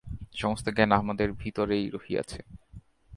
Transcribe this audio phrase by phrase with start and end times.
[0.35, 2.39] সমস্ত জ্ঞান আমাদের ভিতরেই রহিয়াছে।